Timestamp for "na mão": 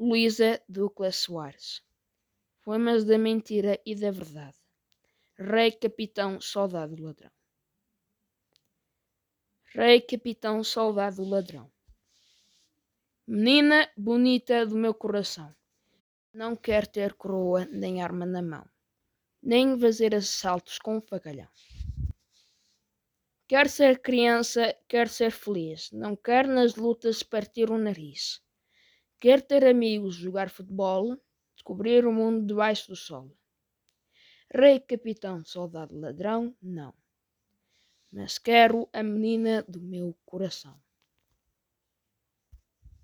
18.26-18.68